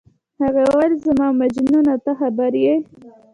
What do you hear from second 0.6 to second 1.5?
وویل: زما